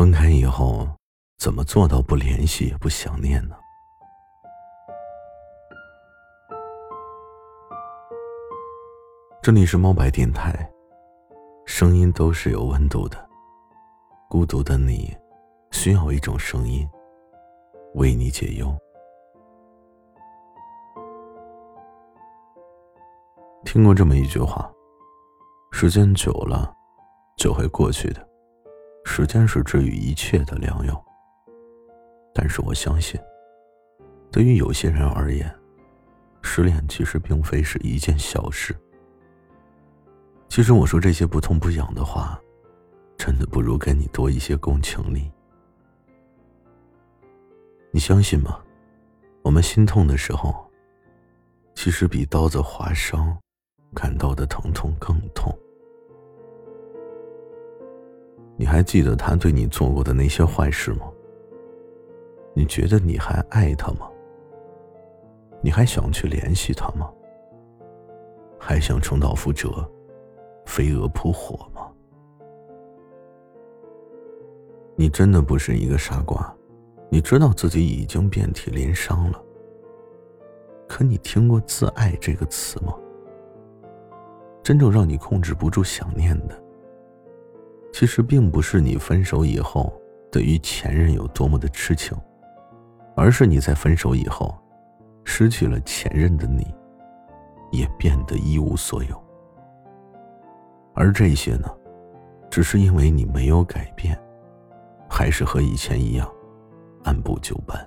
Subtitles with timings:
[0.00, 0.88] 分开以后，
[1.36, 3.54] 怎么做到不联系也不想念呢？
[9.42, 10.72] 这里是猫白电台，
[11.66, 13.28] 声音都是有温度的。
[14.30, 15.14] 孤独的你，
[15.70, 16.88] 需要一种声音，
[17.92, 18.74] 为你解忧。
[23.66, 24.72] 听过这么一句话：
[25.72, 26.72] 时间久了，
[27.36, 28.29] 就会过去的。
[29.04, 31.04] 时间是治愈一切的良药。
[32.32, 33.20] 但是我相信，
[34.30, 35.52] 对于有些人而言，
[36.42, 38.74] 失恋其实并非是一件小事。
[40.48, 42.40] 其实我说这些不痛不痒的话，
[43.18, 45.30] 真的不如给你多一些共情力。
[47.90, 48.60] 你相信吗？
[49.42, 50.70] 我们心痛的时候，
[51.74, 53.36] 其实比刀子划伤，
[53.94, 55.52] 感到的疼痛更痛。
[58.60, 61.10] 你还记得他对你做过的那些坏事吗？
[62.52, 64.06] 你觉得你还爱他吗？
[65.62, 67.10] 你还想去联系他吗？
[68.58, 69.90] 还想重蹈覆辙，
[70.66, 71.90] 飞蛾扑火吗？
[74.94, 76.54] 你真的不是一个傻瓜，
[77.08, 79.42] 你知道自己已经遍体鳞伤了。
[80.86, 82.94] 可你听过“自爱”这个词吗？
[84.62, 86.59] 真正让你控制不住想念的。
[88.00, 89.92] 其实并不是你分手以后
[90.32, 92.16] 对于前任有多么的痴情，
[93.14, 94.58] 而是你在分手以后，
[95.22, 96.66] 失去了前任的你，
[97.70, 99.22] 也变得一无所有。
[100.94, 101.68] 而这些呢，
[102.48, 104.18] 只是因为你没有改变，
[105.06, 106.26] 还是和以前一样，
[107.04, 107.86] 按部就班。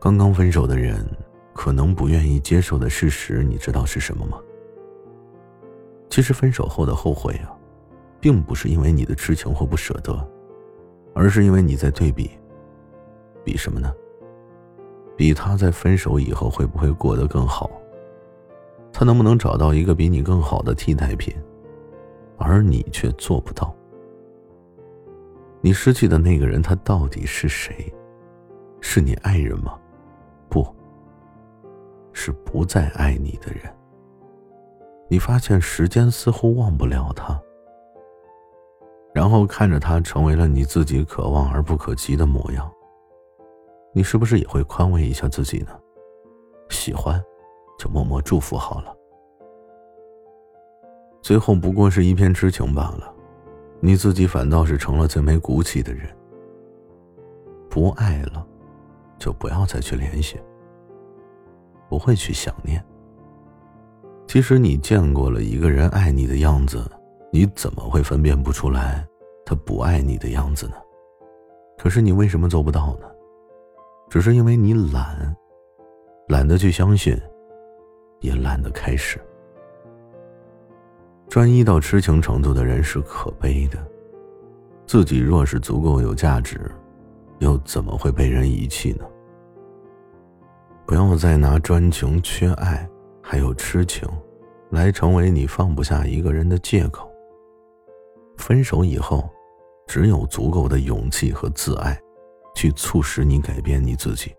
[0.00, 1.06] 刚刚分手的人，
[1.52, 4.38] 可能不愿意接受的事实，你知道是什么吗？
[6.14, 7.50] 其实分手后的后悔啊，
[8.20, 10.16] 并不是因为你的痴情或不舍得，
[11.12, 12.30] 而是因为你在对比。
[13.42, 13.92] 比什么呢？
[15.16, 17.68] 比他在分手以后会不会过得更好？
[18.92, 21.34] 他能不能找到一个比你更好的替代品？
[22.38, 23.74] 而你却做不到。
[25.60, 27.92] 你失去的那个人，他到底是谁？
[28.80, 29.76] 是你爱人吗？
[30.48, 30.64] 不，
[32.12, 33.62] 是不再爱你的人。
[35.14, 37.40] 你发现时间似乎忘不了他，
[39.12, 42.68] 然后看着他成为了你自己可望而不可及的模样，
[43.92, 45.68] 你是不是也会宽慰一下自己呢？
[46.68, 47.22] 喜欢，
[47.78, 48.92] 就默默祝福好了。
[51.22, 53.14] 最后不过是一片痴情罢了，
[53.78, 56.08] 你自己反倒是成了最没骨气的人。
[57.70, 58.44] 不爱了，
[59.16, 60.40] 就不要再去联系，
[61.88, 62.84] 不会去想念。
[64.34, 66.84] 其实你见过了一个人爱你的样子，
[67.30, 69.06] 你怎么会分辨不出来
[69.46, 70.74] 他不爱你的样子呢？
[71.78, 73.06] 可是你为什么做不到呢？
[74.10, 75.36] 只是因为你懒，
[76.26, 77.16] 懒得去相信，
[78.18, 79.20] 也懒得开始。
[81.28, 83.78] 专一到痴情程度的人是可悲的，
[84.84, 86.68] 自己若是足够有价值，
[87.38, 89.04] 又怎么会被人遗弃呢？
[90.84, 92.84] 不要再拿专情、缺爱。
[93.26, 94.06] 还有痴情，
[94.74, 97.08] 来成为你放不下一个人的借口。
[98.36, 99.30] 分手以后，
[99.86, 101.98] 只有足够的勇气和自爱，
[102.56, 104.34] 去促使你改变你自己，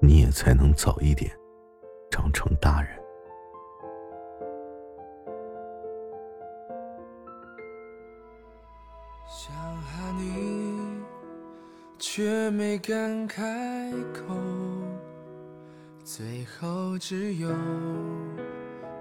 [0.00, 1.30] 你也才能早一点
[2.10, 2.90] 长成大人。
[9.26, 11.02] 想喊你，
[11.98, 14.34] 却没敢开口。
[16.04, 17.48] 最后只有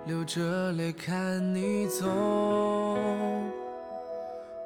[0.05, 2.05] 流着泪看你走。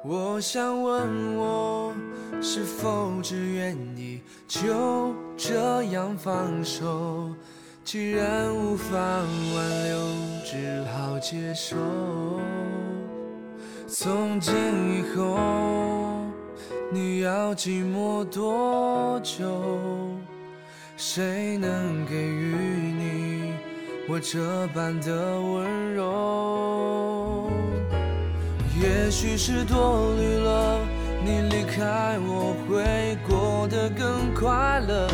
[0.04, 1.94] 我想问，我
[2.42, 7.30] 是否只愿意就这样放手？
[7.84, 9.98] 既然无法挽留，
[10.44, 11.76] 只好接受。
[13.86, 15.38] 从今以后，
[16.92, 19.62] 你要寂寞多久？
[20.96, 22.77] 谁能给予
[24.10, 27.50] 我这般的温柔？
[28.80, 30.80] 也许是多虑了，
[31.22, 35.06] 你离开我会过得更快乐。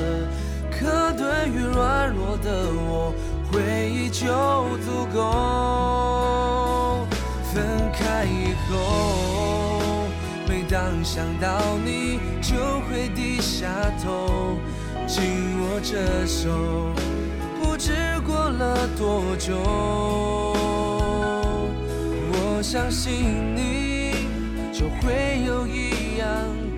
[0.70, 3.12] 可对于软弱的我，
[3.50, 4.28] 回忆就
[4.84, 7.08] 足够。
[7.52, 10.06] 分开以后，
[10.48, 12.54] 每当想到你，就
[12.86, 13.66] 会低下
[14.04, 14.56] 头。
[15.08, 15.20] 紧
[15.60, 16.48] 握着手，
[17.74, 17.92] 不知
[18.24, 19.52] 过了多久
[22.30, 23.12] 我相信
[23.56, 24.12] 你
[24.72, 26.28] 就会有一样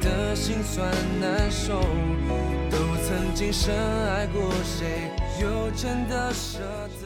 [0.01, 0.91] 的心酸
[1.21, 1.83] 难受
[2.71, 3.75] 都曾经深
[4.09, 6.61] 爱过谁又真的舍
[7.03, 7.06] 得？